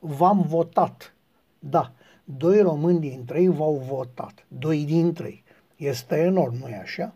v-am 0.00 0.42
votat. 0.42 1.14
Da, 1.58 1.92
doi 2.24 2.60
români 2.60 3.00
din 3.00 3.24
trei 3.24 3.48
v-au 3.48 3.74
votat. 3.74 4.46
Doi 4.48 4.84
din 4.84 5.12
trei. 5.12 5.42
Este 5.76 6.16
enorm, 6.16 6.54
nu-i 6.60 6.74
așa? 6.82 7.14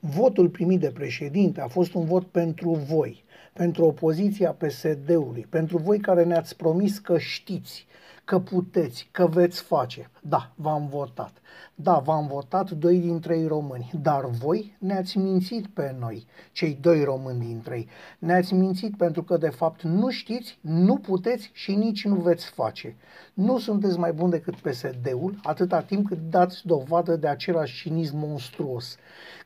Votul 0.00 0.48
primit 0.48 0.80
de 0.80 0.90
președinte 0.90 1.60
a 1.60 1.68
fost 1.68 1.94
un 1.94 2.04
vot 2.04 2.26
pentru 2.26 2.70
voi, 2.70 3.24
pentru 3.52 3.84
opoziția 3.84 4.52
PSD-ului, 4.52 5.46
pentru 5.48 5.78
voi 5.78 5.98
care 5.98 6.24
ne-ați 6.24 6.56
promis 6.56 6.98
că 6.98 7.18
știți, 7.18 7.86
că 8.24 8.38
puteți, 8.38 9.08
că 9.10 9.26
veți 9.26 9.62
face. 9.62 10.10
Da, 10.22 10.52
v-am 10.54 10.88
votat. 10.88 11.32
Da, 11.74 11.98
v-am 11.98 12.26
votat 12.26 12.70
doi 12.70 12.98
din 12.98 13.20
trei 13.20 13.46
români, 13.46 13.90
dar 14.02 14.24
voi 14.24 14.76
ne-ați 14.78 15.18
mințit 15.18 15.66
pe 15.66 15.96
noi, 15.98 16.26
cei 16.52 16.78
doi 16.80 17.04
români 17.04 17.38
din 17.38 17.60
trei. 17.64 17.88
Ne-ați 18.18 18.54
mințit 18.54 18.96
pentru 18.96 19.22
că 19.22 19.36
de 19.36 19.48
fapt 19.48 19.82
nu 19.82 20.10
știți, 20.10 20.58
nu 20.60 20.96
puteți 20.96 21.50
și 21.52 21.74
nici 21.74 22.04
nu 22.04 22.14
veți 22.14 22.46
face. 22.46 22.96
Nu 23.34 23.58
sunteți 23.58 23.98
mai 23.98 24.12
buni 24.12 24.30
decât 24.30 24.54
PSD-ul 24.54 25.40
atâta 25.42 25.80
timp 25.80 26.08
cât 26.08 26.18
dați 26.30 26.66
dovadă 26.66 27.16
de 27.16 27.28
același 27.28 27.82
cinism 27.82 28.16
monstruos. 28.16 28.96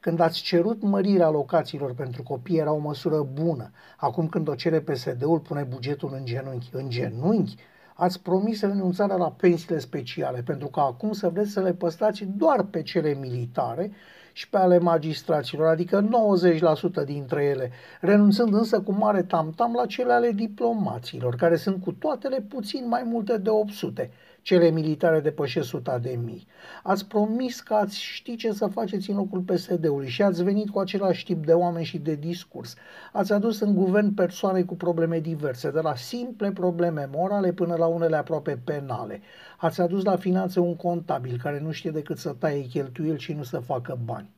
Când 0.01 0.21
ați 0.21 0.43
cerut 0.43 0.83
mărirea 0.83 1.27
alocațiilor 1.27 1.95
pentru 1.95 2.23
copii 2.23 2.59
era 2.59 2.73
o 2.73 2.79
măsură 2.79 3.23
bună. 3.33 3.71
Acum 3.97 4.29
când 4.29 4.49
o 4.49 4.55
cere 4.55 4.81
PSD-ul 4.81 5.39
pune 5.39 5.63
bugetul 5.63 6.13
în 6.15 6.25
genunchi. 6.25 6.69
În 6.73 6.89
genunchi? 6.89 7.57
Ați 8.01 8.23
promis 8.23 8.61
renunțarea 8.61 9.17
la 9.17 9.31
pensiile 9.31 9.79
speciale, 9.79 10.43
pentru 10.43 10.69
că 10.69 10.81
acum 10.81 11.13
să 11.13 11.29
vreți 11.29 11.51
să 11.51 11.61
le 11.61 11.73
păstrați 11.73 12.25
doar 12.25 12.63
pe 12.63 12.83
cele 12.83 13.15
militare 13.15 13.93
și 14.33 14.49
pe 14.49 14.57
ale 14.57 14.79
magistraților, 14.79 15.67
adică 15.67 16.09
90% 17.03 17.05
dintre 17.05 17.45
ele, 17.45 17.71
renunțând 18.01 18.55
însă 18.55 18.81
cu 18.81 18.93
mare 18.93 19.23
tamtam 19.23 19.73
la 19.75 19.87
cele 19.87 20.13
ale 20.13 20.31
diplomaților, 20.31 21.35
care 21.35 21.57
sunt 21.57 21.83
cu 21.83 21.93
toatele 21.93 22.41
puțin 22.41 22.89
mai 22.89 23.03
multe 23.05 23.39
de 23.39 23.51
800 23.51 24.11
cele 24.49 24.71
militare 24.71 25.21
depășesc 25.21 25.69
suta 25.69 25.99
de 25.99 26.19
mii. 26.25 26.47
Ați 26.83 27.07
promis 27.07 27.61
că 27.61 27.75
ați 27.75 28.03
ști 28.03 28.37
ce 28.37 28.53
să 28.53 28.67
faceți 28.67 29.11
în 29.11 29.17
locul 29.17 29.41
PSD-ului 29.41 30.09
și 30.09 30.23
ați 30.23 30.43
venit 30.43 30.71
cu 30.71 30.79
același 30.79 31.25
tip 31.25 31.47
de 31.47 31.53
oameni 31.53 31.85
și 31.85 31.99
de 31.99 32.15
discurs. 32.15 32.75
Ați 33.13 33.33
adus 33.33 33.61
în 33.61 33.75
guvern 33.75 34.15
persoane 34.15 34.63
cu 34.63 34.77
probleme 34.77 35.21
diverse, 35.21 35.71
de 35.71 35.81
la 35.81 35.95
simple 35.95 36.53
probleme 36.53 37.09
morale 37.13 37.53
până 37.53 37.75
la 37.75 37.87
unele 37.87 38.17
aproape 38.17 38.61
penale. 38.65 39.21
Ați 39.59 39.81
adus 39.81 40.05
la 40.05 40.17
finanțe 40.17 40.61
un 40.61 40.77
contabil 40.77 41.39
care 41.43 41.61
nu 41.61 41.71
știe 41.71 41.91
decât 41.91 42.19
să 42.19 42.35
taie 42.39 42.63
cheltuieli 42.63 43.21
și 43.21 43.33
nu 43.33 43.43
să 43.43 43.59
facă 43.59 43.99
bani. 44.05 44.38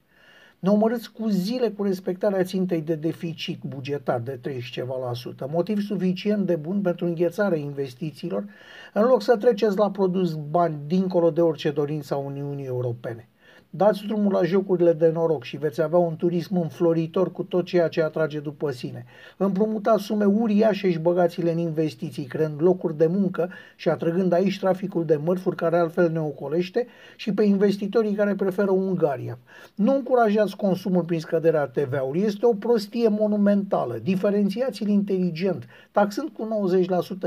Ne 0.60 0.70
omorâți 0.70 1.12
cu 1.12 1.28
zile 1.28 1.70
cu 1.70 1.82
respectarea 1.82 2.44
țintei 2.44 2.80
de 2.80 2.94
deficit 2.94 3.60
bugetar 3.62 4.20
de 4.20 4.38
30 4.40 4.70
ceva 4.70 4.98
la 5.06 5.14
sută, 5.14 5.48
motiv 5.50 5.80
suficient 5.80 6.46
de 6.46 6.56
bun 6.56 6.80
pentru 6.80 7.06
înghețarea 7.06 7.58
investițiilor, 7.58 8.44
în 8.92 9.02
loc 9.02 9.22
să 9.22 9.36
treceți 9.36 9.76
la 9.76 9.90
produs 9.90 10.34
bani 10.34 10.78
dincolo 10.86 11.30
de 11.30 11.40
orice 11.40 11.70
dorință 11.70 12.14
a 12.14 12.16
Uniunii 12.16 12.64
Europene. 12.64 13.28
Dați 13.70 14.04
drumul 14.06 14.32
la 14.32 14.42
jocurile 14.42 14.92
de 14.92 15.10
noroc 15.14 15.44
și 15.44 15.56
veți 15.56 15.82
avea 15.82 15.98
un 15.98 16.16
turism 16.16 16.60
înfloritor 16.60 17.32
cu 17.32 17.42
tot 17.42 17.64
ceea 17.64 17.88
ce 17.88 18.02
atrage 18.02 18.38
după 18.38 18.70
sine. 18.70 19.04
Împrumutați 19.36 20.02
sume 20.02 20.24
uriașe 20.24 20.90
și 20.90 20.98
băgați-le 20.98 21.50
în 21.50 21.58
investiții, 21.58 22.24
creând 22.24 22.62
locuri 22.62 22.96
de 22.96 23.06
muncă 23.06 23.50
și 23.76 23.88
atrăgând 23.88 24.32
aici 24.32 24.58
traficul 24.58 25.04
de 25.04 25.16
mărfuri 25.24 25.56
care 25.56 25.78
altfel 25.78 26.10
ne 26.10 26.20
ocolește 26.20 26.86
și 27.16 27.32
pe 27.32 27.42
investitorii 27.42 28.14
care 28.14 28.34
preferă 28.34 28.70
Ungaria. 28.70 29.38
Nu 29.74 29.94
încurajați 29.94 30.56
consumul 30.56 31.02
prin 31.02 31.20
scăderea 31.20 31.66
TVA-ului, 31.66 32.20
este 32.20 32.46
o 32.46 32.54
prostie 32.54 33.08
monumentală. 33.08 33.98
Diferențiați-l 34.02 34.88
inteligent, 34.88 35.66
taxând 35.92 36.28
cu 36.28 36.48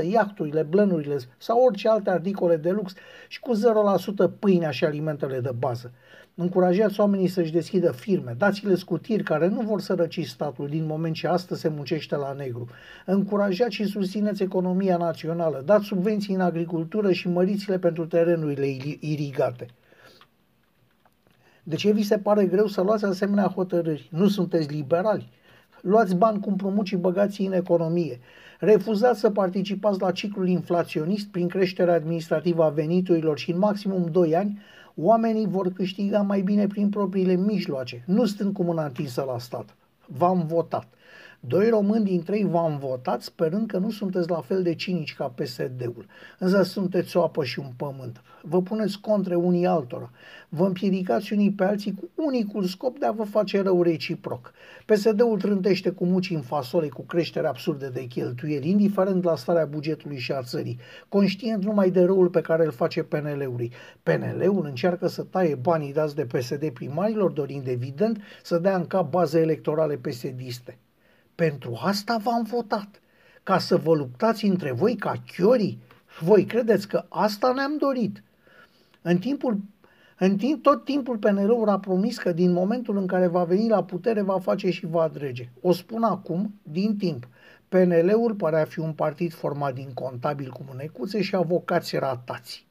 90% 0.04 0.10
iahturile, 0.10 0.62
blănurile 0.62 1.16
sau 1.38 1.64
orice 1.64 1.88
alte 1.88 2.10
articole 2.10 2.56
de 2.56 2.70
lux 2.70 2.92
și 3.28 3.40
cu 3.40 3.52
0% 3.54 4.38
pâinea 4.38 4.70
și 4.70 4.84
alimentele 4.84 5.40
de 5.40 5.50
bază. 5.58 5.92
Încurajați 6.36 7.00
oamenii 7.00 7.28
să-și 7.28 7.52
deschidă 7.52 7.92
firme, 7.92 8.34
dați-le 8.38 8.74
scutiri 8.74 9.22
care 9.22 9.48
nu 9.48 9.60
vor 9.60 9.80
sărăci 9.80 10.26
statul 10.26 10.68
din 10.68 10.86
moment 10.86 11.14
ce 11.14 11.26
astăzi 11.26 11.60
se 11.60 11.68
muncește 11.68 12.16
la 12.16 12.32
negru. 12.32 12.68
Încurajați 13.06 13.74
și 13.74 13.84
susțineți 13.84 14.42
economia 14.42 14.96
națională, 14.96 15.62
dați 15.64 15.84
subvenții 15.84 16.34
în 16.34 16.40
agricultură 16.40 17.12
și 17.12 17.28
măriți-le 17.28 17.78
pentru 17.78 18.06
terenurile 18.06 18.66
irigate. 19.00 19.66
De 21.62 21.76
ce 21.76 21.92
vi 21.92 22.02
se 22.02 22.18
pare 22.18 22.46
greu 22.46 22.66
să 22.66 22.82
luați 22.82 23.04
asemenea 23.04 23.52
hotărâri? 23.54 24.08
Nu 24.10 24.28
sunteți 24.28 24.68
liberali? 24.68 25.28
Luați 25.80 26.14
bani 26.14 26.40
cu 26.40 26.48
împrumut 26.48 26.86
și 26.86 26.96
băgați 26.96 27.40
în 27.40 27.52
economie. 27.52 28.20
Refuzați 28.58 29.20
să 29.20 29.30
participați 29.30 30.00
la 30.00 30.10
ciclul 30.10 30.48
inflaționist 30.48 31.26
prin 31.26 31.48
creșterea 31.48 31.94
administrativă 31.94 32.64
a 32.64 32.68
veniturilor 32.68 33.38
și 33.38 33.50
în 33.50 33.58
maximum 33.58 34.08
2 34.10 34.36
ani 34.36 34.58
Oamenii 34.96 35.46
vor 35.46 35.72
câștiga 35.72 36.22
mai 36.22 36.40
bine 36.40 36.66
prin 36.66 36.88
propriile 36.88 37.34
mijloace, 37.34 38.04
nu 38.06 38.26
stând 38.26 38.54
cu 38.54 38.62
mâna 38.62 38.84
întinsă 38.84 39.22
la 39.26 39.38
stat. 39.38 39.76
V-am 40.06 40.46
votat. 40.46 40.86
Doi 41.46 41.68
români 41.68 42.04
din 42.04 42.22
trei 42.22 42.44
v-am 42.44 42.78
votat 42.78 43.22
sperând 43.22 43.66
că 43.66 43.78
nu 43.78 43.90
sunteți 43.90 44.28
la 44.30 44.40
fel 44.40 44.62
de 44.62 44.74
cinici 44.74 45.14
ca 45.14 45.28
PSD-ul, 45.28 46.06
însă 46.38 46.62
sunteți 46.62 47.16
o 47.16 47.22
apă 47.22 47.44
și 47.44 47.58
un 47.58 47.72
pământ. 47.76 48.22
Vă 48.42 48.62
puneți 48.62 49.00
contra 49.00 49.38
unii 49.38 49.66
altora, 49.66 50.10
vă 50.48 50.66
împiedicați 50.66 51.32
unii 51.32 51.52
pe 51.52 51.64
alții 51.64 51.94
cu 51.94 52.10
unicul 52.14 52.64
scop 52.64 52.98
de 52.98 53.06
a 53.06 53.10
vă 53.10 53.24
face 53.24 53.62
rău 53.62 53.82
reciproc. 53.82 54.52
PSD-ul 54.86 55.38
trântește 55.38 55.90
cu 55.90 56.04
muci 56.04 56.30
în 56.30 56.40
fasole 56.40 56.88
cu 56.88 57.02
creștere 57.02 57.46
absurde 57.46 57.88
de 57.88 58.04
cheltuieli, 58.04 58.70
indiferent 58.70 59.24
la 59.24 59.36
starea 59.36 59.64
bugetului 59.64 60.18
și 60.18 60.32
a 60.32 60.42
țării, 60.42 60.78
conștient 61.08 61.64
numai 61.64 61.90
de 61.90 62.04
răul 62.04 62.28
pe 62.28 62.40
care 62.40 62.64
îl 62.64 62.72
face 62.72 63.02
PNL-ului. 63.02 63.72
PNL-ul 64.02 64.66
încearcă 64.66 65.06
să 65.06 65.22
taie 65.22 65.54
banii 65.54 65.92
dați 65.92 66.14
de 66.14 66.24
PSD 66.24 66.70
primarilor, 66.70 67.30
dorind 67.30 67.66
evident 67.66 68.18
să 68.42 68.58
dea 68.58 68.76
în 68.76 68.86
cap 68.86 69.10
baze 69.10 69.40
electorale 69.40 69.96
PSD-iste. 69.96 70.78
Pentru 71.34 71.78
asta 71.82 72.16
v-am 72.16 72.42
votat, 72.42 73.00
ca 73.42 73.58
să 73.58 73.76
vă 73.76 73.94
luptați 73.94 74.44
între 74.44 74.72
voi 74.72 74.96
ca 74.96 75.12
chiorii. 75.26 75.78
Voi 76.20 76.44
credeți 76.44 76.88
că 76.88 77.04
asta 77.08 77.52
ne-am 77.52 77.76
dorit. 77.76 78.22
În 79.02 79.18
timpul 79.18 79.60
în 80.18 80.36
timp, 80.36 80.62
tot 80.62 80.84
timpul 80.84 81.16
PNL-ul 81.16 81.68
a 81.68 81.78
promis 81.78 82.18
că 82.18 82.32
din 82.32 82.52
momentul 82.52 82.96
în 82.96 83.06
care 83.06 83.26
va 83.26 83.44
veni 83.44 83.68
la 83.68 83.84
putere 83.84 84.22
va 84.22 84.38
face 84.38 84.70
și 84.70 84.86
va 84.86 85.08
drege. 85.08 85.48
O 85.60 85.72
spun 85.72 86.02
acum, 86.02 86.54
din 86.62 86.96
timp. 86.96 87.28
PNL-ul 87.68 88.34
părea 88.34 88.64
fi 88.64 88.78
un 88.78 88.92
partid 88.92 89.32
format 89.32 89.74
din 89.74 89.90
contabil 89.94 90.50
cu 90.50 90.64
mânecuțe 90.68 91.22
și 91.22 91.34
avocați 91.34 91.96
ratați. 91.96 92.66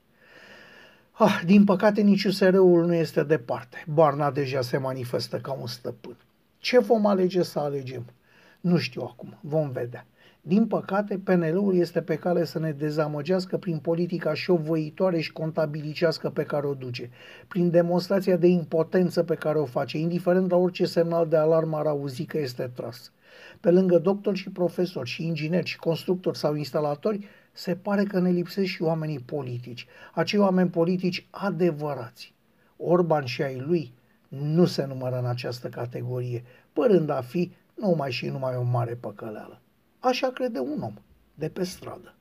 Ah, 1.11 1.41
din 1.45 1.63
păcate 1.63 2.01
nici 2.01 2.23
USR-ul 2.23 2.85
nu 2.85 2.93
este 2.93 3.23
departe. 3.23 3.85
Barna 3.93 4.31
deja 4.31 4.61
se 4.61 4.77
manifestă 4.77 5.37
ca 5.37 5.51
un 5.51 5.67
stăpân. 5.67 6.17
Ce 6.57 6.79
vom 6.79 7.05
alege 7.05 7.43
să 7.43 7.59
alegem? 7.59 8.05
Nu 8.63 8.77
știu 8.77 9.01
acum, 9.01 9.37
vom 9.41 9.71
vedea. 9.71 10.05
Din 10.41 10.67
păcate, 10.67 11.17
PNL-ul 11.17 11.75
este 11.75 12.01
pe 12.01 12.15
cale 12.15 12.45
să 12.45 12.59
ne 12.59 12.71
dezamăgească 12.71 13.57
prin 13.57 13.77
politica 13.77 14.33
șovăitoare 14.33 15.19
și 15.19 15.31
contabilicească 15.31 16.29
pe 16.29 16.43
care 16.43 16.67
o 16.67 16.73
duce, 16.73 17.09
prin 17.47 17.69
demonstrația 17.69 18.37
de 18.37 18.47
impotență 18.47 19.23
pe 19.23 19.35
care 19.35 19.57
o 19.57 19.65
face, 19.65 19.97
indiferent 19.97 20.51
la 20.51 20.57
orice 20.57 20.85
semnal 20.85 21.27
de 21.27 21.37
alarmă 21.37 21.77
ar 21.77 21.85
auzi 21.85 22.25
că 22.25 22.37
este 22.37 22.71
tras. 22.75 23.11
Pe 23.59 23.71
lângă 23.71 23.97
doctori 23.97 24.37
și 24.37 24.49
profesori 24.49 25.09
și 25.09 25.25
ingineri 25.25 25.67
și 25.67 25.77
constructori 25.77 26.37
sau 26.37 26.55
instalatori, 26.55 27.27
se 27.51 27.75
pare 27.75 28.03
că 28.03 28.19
ne 28.19 28.29
lipsesc 28.29 28.67
și 28.67 28.81
oamenii 28.81 29.19
politici, 29.19 29.87
acei 30.13 30.39
oameni 30.39 30.69
politici 30.69 31.27
adevărați. 31.29 32.33
Orban 32.77 33.25
și 33.25 33.41
ai 33.41 33.59
lui 33.59 33.93
nu 34.27 34.65
se 34.65 34.85
numără 34.85 35.19
în 35.19 35.25
această 35.25 35.67
categorie, 35.67 36.43
părând 36.73 37.09
a 37.09 37.21
fi 37.21 37.51
numai 37.75 38.11
și 38.11 38.27
numai 38.27 38.55
o 38.55 38.61
mare 38.61 38.95
păcăleală. 38.95 39.61
Așa 39.99 40.29
crede 40.29 40.59
un 40.59 40.81
om 40.81 40.93
de 41.35 41.49
pe 41.49 41.63
stradă. 41.63 42.15